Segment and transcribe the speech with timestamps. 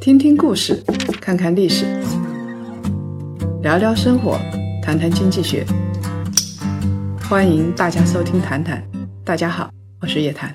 [0.00, 0.82] 听听故事，
[1.20, 1.84] 看看历史，
[3.62, 4.38] 聊聊生活，
[4.82, 5.64] 谈谈经济学。
[7.28, 8.82] 欢迎大家收听《谈谈》，
[9.24, 10.54] 大家好，我是叶檀。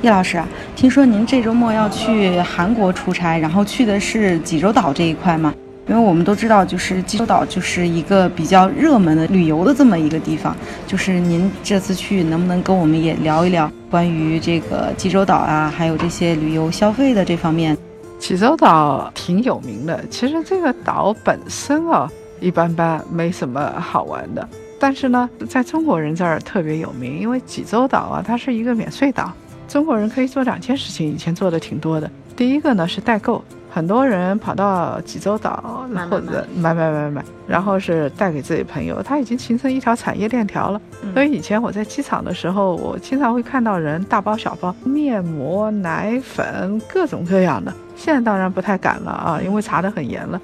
[0.00, 0.42] 叶老师，
[0.74, 5.54] 听说您这周末要去韩国出差，然后去的是济州岛这一块吗？
[5.88, 10.54] 因为我们都知道，就是济州岛就是一个比较热门的旅游的这么一个地方。
[10.86, 17.76] 就是您这次去，能不能跟我们也聊一聊关于这个济州岛啊，还有这些旅游消费的这方面？
[18.18, 24.46] 济州岛挺有名的，其实这个岛本身啊一般般，没什么好玩的。
[24.78, 29.32] 但是呢，在中国人这儿特别有名，因为济州岛啊，它是一个免税岛。
[29.66, 32.10] 中国人可以做两件事情，以前做的挺多的。
[32.38, 40.80] 第一个呢是代购，很多人跑到济州岛或者买买买买，然后是带给自己朋友，它已经形成一条产业链条了。
[41.12, 47.74] 所以以前我在机场的时候，我经常会看到人大包小包面膜、奶粉，各种各样的。
[47.96, 50.40] 现在当然不太敢了啊，因为查得很严了。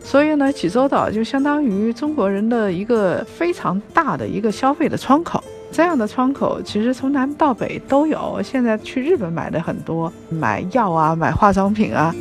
[0.00, 5.44] 所以呢，济州岛就相当于中国人的一个非常大的一个消费的窗口。
[5.72, 8.40] 这样的窗口其实从南到北都有。
[8.44, 12.14] 现在去日本买的很多，买药啊，买化妆品啊。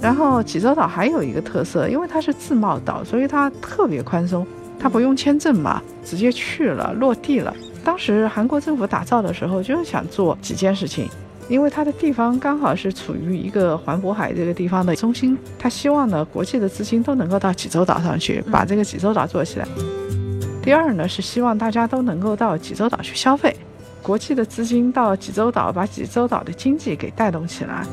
[0.00, 4.44] 然后济州岛还有一个特色，因为它是自贸岛，所以它特别宽松，
[4.78, 7.54] 它不用签证嘛，直接去了，落地了。
[7.84, 11.06] 当时韩国政府打造的时候，就是想做几件事情，
[11.48, 19.68] 因为它的地方刚好是处于一个环渤海这个地方的中心，他希望呢国际的资金都能够到济州岛上去，把这个济州岛做起来。
[20.62, 23.54] 第二呢，是希望大家都能够到济州岛去消费，
[24.00, 27.84] 国际的资金到济州岛，把济州岛的经济给带动起来。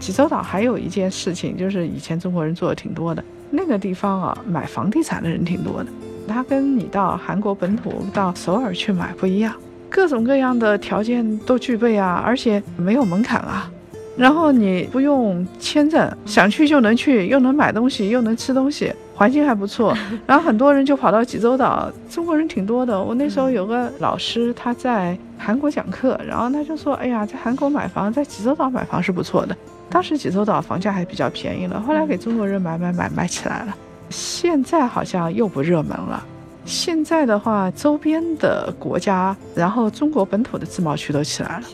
[0.00, 5.90] 济州岛还有一件事情，就是以前中国人做的挺多的，那个地方啊，买房地产的人挺多的。
[6.26, 9.54] 它跟你到韩国本土到首尔去买不一样，
[9.90, 13.70] 各种各样的条件都具备啊，而且没有门槛啊。
[14.16, 19.96] 然后你不用签证，想去就能去，又能买东西，又能吃东西，环境还不错。
[20.26, 23.00] 然后很多人就跑到济州岛，中国人挺多的。
[23.00, 29.56] 我那时候有个老师，他在韩国讲课，然后他就说：“哎呀，在韩国买房，在济州岛买房是不错的。
[29.88, 33.76] 当时济州岛房价还比较便宜了，后来给中国人买买买买起来了。
[34.10, 36.20] 现在好像又不热门了。
[36.64, 41.64] 现在的话，周边的国家，然后中国本土的自贸区都起来了。”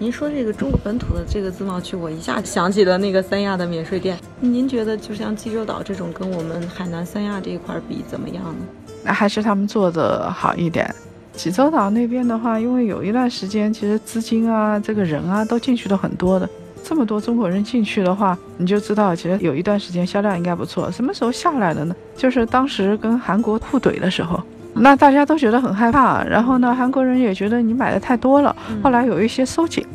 [0.00, 4.16] 您说这个中国本土的这个自贸区，我一下想起了那个三亚的免税店。
[4.38, 8.60] 您觉得就像济州岛这种，跟我们海南三亚这一块比怎么样呢？
[9.02, 10.88] 那还是他们做的好一点。
[11.32, 16.48] 济州岛那边的话，因为有一段时间，其实资金啊、这个人啊都进去的很多的。
[16.84, 20.88] 这么多中国人进去的话，你就知道，其实有一段时间销量应该不错。
[20.92, 21.96] 什么时候下来的呢？
[22.16, 24.40] 就是当时跟韩国互怼的时候，
[24.80, 26.22] 那大家都觉得很害怕。
[26.24, 28.54] 然后呢，韩国人也觉得你买的太多了。
[28.82, 29.86] 后来有一些收紧。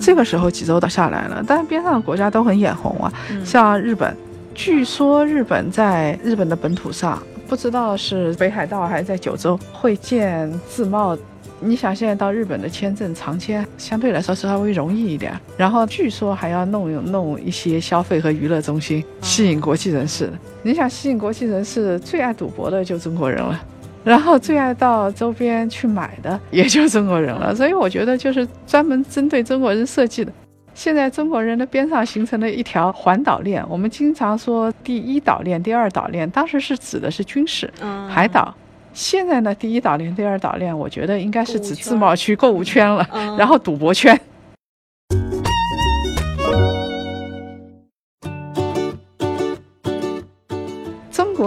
[0.00, 3.12] 这个时候济州岛下来了，但是边上的国家都很眼红啊，
[3.44, 4.16] 像日本，
[4.54, 11.18] 据说日本在日本的本土上，不知道是北海道还是在九州会建自贸。
[11.58, 20.30] 你想现在到日本的签证长签相对来说稍微容易一点，然后据说还要弄弄一些消费和娱乐中心，吸引国际人士。
[20.62, 23.60] 你想吸引国际人士，最爱赌博的就中国人了。
[24.08, 30.32] 然后最爱到周边去买的 也就中国人了，所以我觉得就是专门针对中国人设计的。
[30.74, 37.68] 现在中国人的边上形成了一条环岛链，我们经常说第一岛链、第二岛链，当时是指的是军事、
[38.08, 38.54] 海岛。
[38.94, 44.18] 现在呢，第一岛链、第二岛链，我觉得应该是指自贸区、购物圈了，然后赌博圈。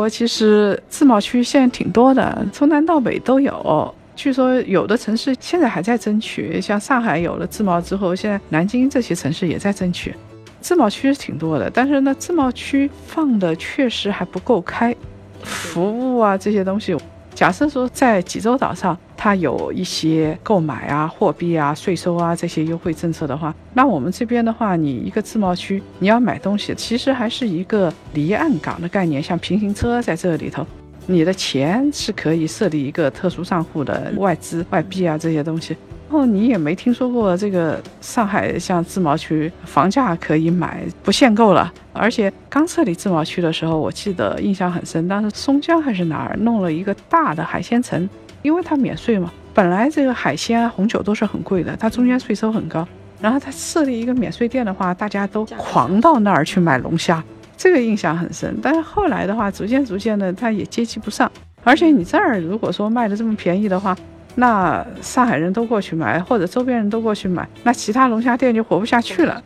[0.01, 3.93] 国其实自贸区现在挺多的，从南到北都有。
[4.15, 10.15] 据说有的城市现在还在争取，像上海有了自贸之后，现在南京这些城市也在争取。
[10.59, 14.95] 自贸区是挺多的，但是呢，自贸区放的确实还不够开，
[15.43, 16.97] 服务啊这些东西。
[17.35, 30.65] 假设说在济州岛上，它有一些购买啊、货币啊、税收啊这些优惠政策的话，那我们这边的话，你一个自贸区，你要买东西，其实还是一个离岸港的概念，像平行车在这里头，
[31.05, 35.77] 你的钱是可以设立一个特殊账户的，外资、外币啊这些东西。
[36.09, 48.09] 然后你也没听说过这个上海像自贸区房价可以买不限购了，而且刚设立自贸区的时候，我记得印象很深，当时松江还是哪儿弄了一个大的海鲜城，
[48.41, 52.87] 因为它免税嘛，本来这个海鲜、红酒都是很贵的，它中间税收很高，
[53.19, 57.23] 然后它设立一个免税店的话，大家都狂到那儿去买龙虾。
[57.57, 58.57] 这个印象很深。
[58.61, 61.31] 但是后来的话，逐渐逐渐的，它也接济不上。
[61.63, 63.95] 而且你这儿如果说卖的这么便宜的话，
[64.33, 69.43] 那上海人都过去买，或者周边人都过去买，那其他龙虾店就活不下去了。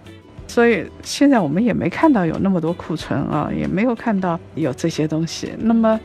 [0.48, 5.52] 所以现在我们也没看到有那么多库存啊，也没有看到有这些东西。
[5.58, 6.00] 那么，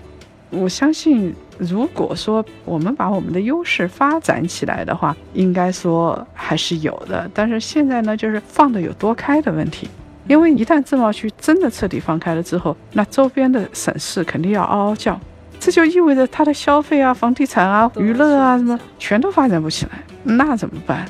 [0.50, 7.31] 我相信，如果说我们把我们的优势发展起来的话，应该说还是有的。
[7.32, 9.88] 但是现在呢，就是放的有多开的问题。
[10.29, 15.19] 因为一旦自贸区真的彻底放开了之后，那周边的省市肯定要嗷嗷叫，
[15.58, 21.05] 这就意味着它的消费啊、房地产啊、娱乐啊什么全都发展不起来，那怎么办？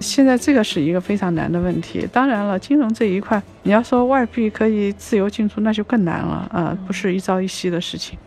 [0.00, 2.08] 现在这个是一个非常难的问题。
[2.12, 8.18] 当然了，金融这一块，你要说外币可以自由进出，那就更难了啊，不是一朝一夕的事情。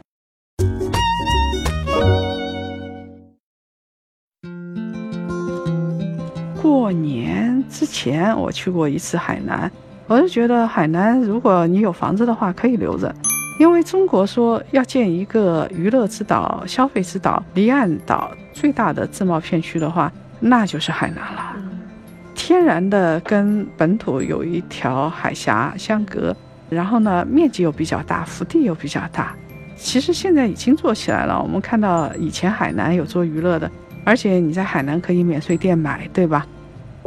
[6.68, 9.72] 过年之前我去过一次海南，
[10.06, 13.14] 我就觉得海南，如果你有房子的话，可以留着，
[13.58, 20.12] 因为中国说要建一个娱乐之岛、消费之岛、离岸岛最大的自贸片区的话，
[20.42, 21.56] 那就是海南了。
[22.36, 26.36] 天然的跟本土有一条海峡相隔，
[26.70, 29.34] 然后呢，面积又比较大，腹地又比较大。
[29.78, 31.42] 其实现在已经做起来了。
[31.42, 33.72] 我们看到以前海南有做娱乐的，
[34.04, 36.46] 而且你在海南可以免税店买，对吧？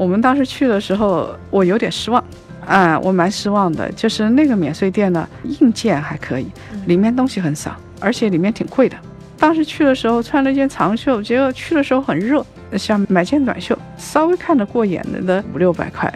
[0.00, 2.24] 我们当时去的时候，我有点失望，
[2.66, 3.92] 啊，我蛮失望的。
[3.92, 5.28] 就是那个免税店呢，
[5.60, 6.46] 硬件还可以，
[6.86, 8.96] 里面东西很少，而且里面挺贵的。
[9.36, 12.42] 当时去的时候穿了一件长袖，结果去的时候很热。
[12.78, 16.10] 想买件短袖，稍微看得过眼的的五六百块。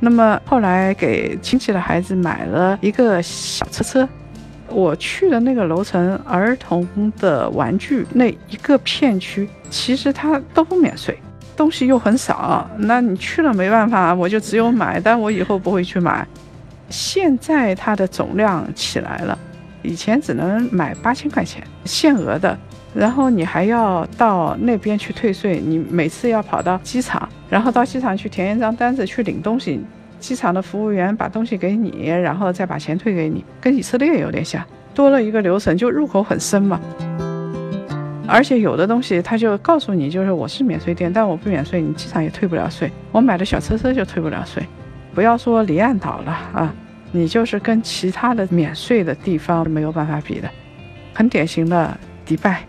[0.00, 4.08] 那么后来给亲戚的孩子买了一个小车车。
[4.68, 11.18] 我去的那个楼层儿童的玩具那一个片区，其实它都不免税，
[11.56, 12.68] 东西又很少。
[12.78, 16.26] 那你去了没办法，我就只有买，但我以后不会去买。
[16.88, 19.36] 现在它的总量起来了，
[19.82, 22.56] 以前只能买八千块钱限额的。
[22.94, 29.84] 然后你还要到那边去退税，你每次要跑到机场，然后到机场去填一张单子去领东西，
[30.18, 34.64] 机场的服务员把东西给你，然后再把钱退给你，跟以色列有点像，
[34.94, 36.80] 多了一个流程，就入口很深嘛。
[38.28, 42.90] 而且有的东西他就告诉你，就是我是免税店，但我不免税，你机场也退不了税。
[43.12, 44.62] 我买的小车车就退不了税，
[45.14, 46.74] 不要说离岸岛了啊，
[47.12, 50.50] 你就是跟其他的免税的地方没有办法比的，
[51.14, 52.62] 很典型的迪拜。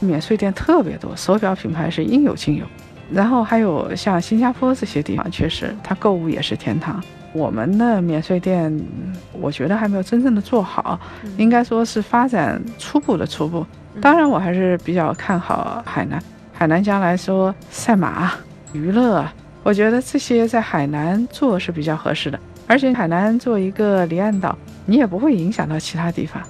[0.00, 2.66] 免税店特别多，手表品牌是应有尽有，
[3.10, 7.02] 然后还有像新加坡这些地方，确实它购物也是天堂。
[7.32, 8.76] 我们的免税店，
[9.32, 11.00] 我觉得还没有真正的做好，
[11.38, 13.64] 应该说是发展初步的初步。
[14.00, 16.22] 当然，我还是比较看好海南。
[16.52, 18.32] 海南将来说赛马、
[18.72, 19.24] 娱乐，
[19.62, 22.38] 我觉得这些在海南做是比较合适的。
[22.66, 24.56] 而且海南做一个离岸岛，
[24.86, 26.42] 你也不会影响到其他地方，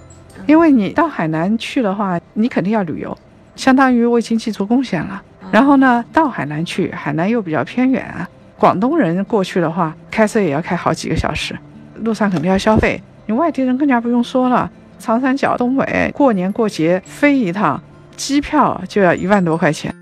[0.46, 3.16] 因为你到海南去的话，你肯定要旅游。
[3.56, 5.22] 相当于为经济做贡献了。
[5.50, 8.28] 然后呢，到海南去，海南又比较偏远啊。
[8.58, 11.56] 广东人过去的话，开车也要开好几个小时，
[12.02, 13.00] 路上肯定要消费。
[13.26, 14.70] 你外地人更加不用说了，
[15.04, 17.78] 长三角、东北过年过节飞一趟，
[18.16, 19.94] 机票就要一万多块钱。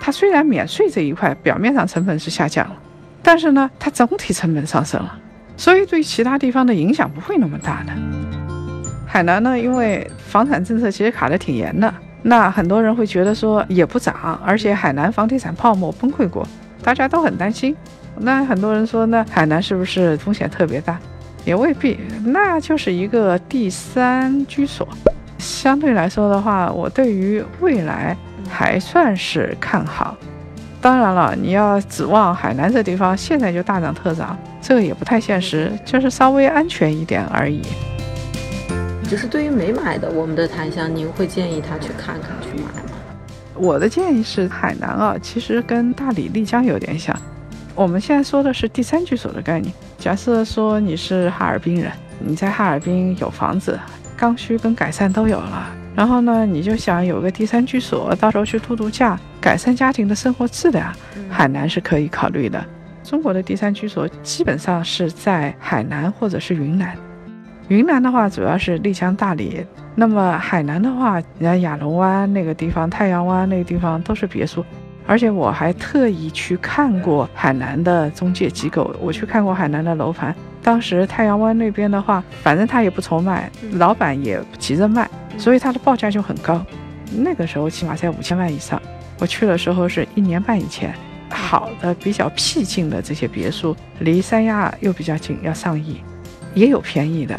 [0.00, 2.76] 它虽然免税这一块表面上成本是下降了，
[3.24, 5.18] 但是呢，它总体成本上升了，
[5.56, 7.92] 所以对其他地方的影响不会那么大的。
[9.04, 11.92] 海南呢，因为房产政策其实卡得挺严的。
[12.22, 16.46] 那很多人会觉得说也不涨，而且海南房地产泡沫崩溃过，
[16.84, 17.74] 大家都很担心。
[18.16, 20.96] 那很多人说，那海南是不是风险特别大？
[21.44, 24.86] 也未必，那就是一个第三居所。
[25.38, 28.16] 相对来说的话，我对于未来
[28.48, 30.16] 还算是看好。
[30.82, 37.62] 当然了，你要指望海南这地方现在就大涨特涨，这个也不太现实，就是稍微安全一点而已。
[39.08, 42.98] 就是对于没买的我们的檀香，您会建议他去看看去买吗？
[43.54, 47.14] 我的建议是，海南啊，其实跟大理、丽江有点像。
[47.74, 49.74] 我们现在说的是第三居所的概念。
[50.00, 53.78] 假设说你是哈尔滨人，你在哈尔滨有房子，
[54.16, 60.90] 刚需跟改善都有了，然后呢，你就想有个第三居所，到时候去度度假，改善家庭的生活质量，
[61.28, 62.64] 海南是可以考虑的。
[63.04, 66.96] 中国的第三居所基本上是在海南或者是云南。
[67.68, 69.62] 云南的话，主要是丽江、大理；
[69.94, 74.64] 那么海南的话，你看亚龙湾那个地方、太阳湾那个地方都是别墅，
[75.10, 80.32] 而且我还特意去看过海南的中介机构，我去看过海南的楼盘。
[80.62, 86.64] 当时太阳湾那边的话，反正他也不愁卖，老板也不急着卖，所以他的报价就很高。
[87.12, 88.80] 那个时候起码在五千万以上。
[89.18, 90.94] 我去的时候是一年半以前，
[91.28, 96.00] 好的、比较僻静的这些别墅，离三亚又比较近，要上亿，
[96.54, 97.36] 也有便宜的。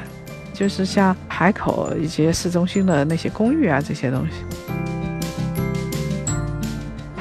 [0.53, 4.90] 就是像海口以及市中心的那些公寓啊这些东西。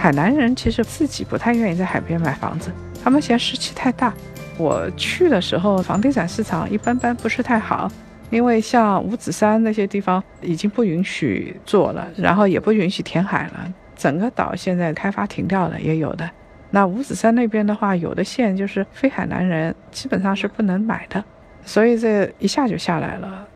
[0.01, 2.73] 海南人其实自己不太愿意在海边买房子，
[3.05, 4.15] 他们嫌湿气太大。
[4.57, 7.87] 我去的时候，房地产市场一般般，不是太好，
[8.31, 16.29] 因为像五指山那些地方已经不允许做了，然后也不允许填海了，整个岛现在开发停掉了，也有的。
[16.71, 21.23] 那五指山那边的话，有的县就是非海南人基本上是不能买的，
[21.67, 23.50] 所以这一下就下来了。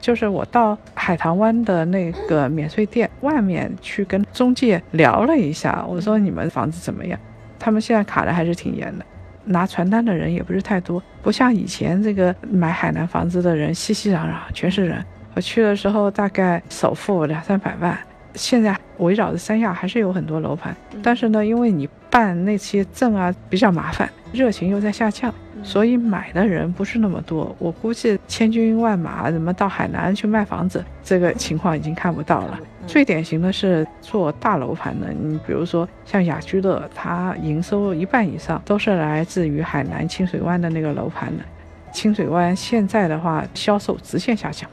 [0.00, 7.20] 就是我到海棠湾的那个免税店外面去跟中介聊了一下，我说你们房子怎么样？
[7.58, 9.04] 他们现在卡的还是挺严的，
[9.44, 15.04] 拿传单的人也不是太多，不像以前这个买海南房子的人熙熙攘攘，全是人。
[15.34, 17.96] 我去的时候大概首付两三百万。
[18.34, 27.54] 现在围绕着三亚还是有很多楼盘，但是呢，因为你办那些证啊比较麻烦，热情又在下降，所以买的人不是那么多。
[27.58, 32.58] 我估计千军万马怎么到海南去卖房子，这个情况已经看不到了。
[32.86, 41.44] 最典型的是做大楼盘的，你比如说像雅居乐，它营收一半以上都是来自于海南清水湾的那个楼盘的。
[41.92, 44.68] 清水湾现在的话，销售直线下降。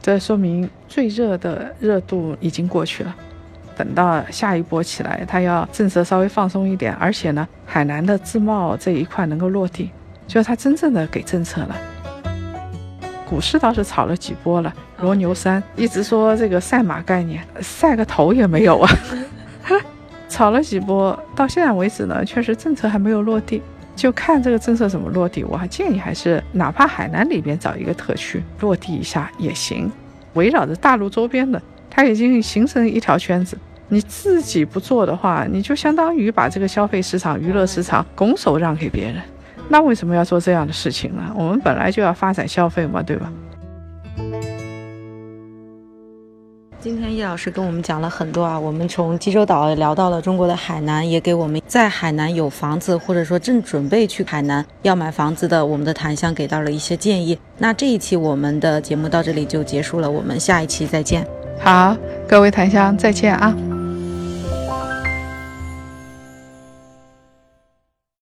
[0.00, 3.14] 这说明最热的热度已经过去了，
[3.76, 9.90] 等到下一波起来，它要政策稍微放松一点，而且呢，海南的自贸这一块能够落地，
[10.26, 11.76] 就是它真正的给政策了。
[13.28, 18.90] 股市倒是炒了几波了，罗牛山一直说这个赛马概念，赛个头也没有啊，
[20.28, 23.62] 炒了几波，到现在为止呢，确实政策还没有落地。
[23.94, 29.90] 就看这个政策怎么落地，我还建议还是哪怕海南里边找一个特区落地一下也行。
[30.32, 31.60] 围绕着大陆周边的，
[31.90, 33.56] 它已经形成一条圈子。
[33.88, 39.16] 你自己不做的话，你就相当于把这个消费市场、娱乐市场拱手让给别人。
[39.72, 41.32] 那为什么要做这样的事情呢？
[41.34, 43.32] 我们本来就要发展消费嘛，对吧？
[46.78, 57.38] 今天叶老师跟我们讲了很多啊，我们从济州岛聊到了中国的海南，也给我们在海南有房子或者说正准备去海南要买房子的我们的檀香给到了一些建议。
[57.56, 61.26] 那这一期我们的节目到这里就结束了，我们下一期再见。
[61.58, 61.96] 好，
[62.28, 63.56] 各位檀香再见啊。